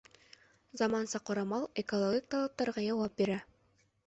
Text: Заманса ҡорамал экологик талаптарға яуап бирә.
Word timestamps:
Заманса 0.79 1.21
ҡорамал 1.31 1.67
экологик 1.83 2.27
талаптарға 2.37 2.87
яуап 2.87 3.23
бирә. 3.23 3.39